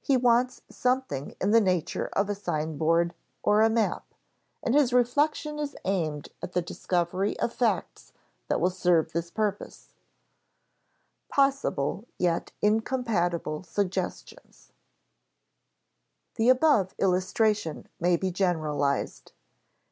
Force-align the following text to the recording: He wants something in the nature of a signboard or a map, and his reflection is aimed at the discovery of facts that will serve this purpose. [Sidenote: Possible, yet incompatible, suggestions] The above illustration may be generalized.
He 0.00 0.16
wants 0.16 0.62
something 0.70 1.34
in 1.40 1.50
the 1.50 1.60
nature 1.60 2.08
of 2.12 2.30
a 2.30 2.36
signboard 2.36 3.14
or 3.42 3.62
a 3.62 3.68
map, 3.68 4.04
and 4.62 4.76
his 4.76 4.92
reflection 4.92 5.58
is 5.58 5.76
aimed 5.84 6.28
at 6.40 6.52
the 6.52 6.62
discovery 6.62 7.36
of 7.40 7.52
facts 7.52 8.12
that 8.46 8.60
will 8.60 8.70
serve 8.70 9.10
this 9.10 9.28
purpose. 9.28 9.88
[Sidenote: 9.88 11.30
Possible, 11.34 12.04
yet 12.16 12.52
incompatible, 12.62 13.64
suggestions] 13.64 14.70
The 16.36 16.48
above 16.48 16.94
illustration 17.00 17.88
may 17.98 18.16
be 18.16 18.30
generalized. 18.30 19.32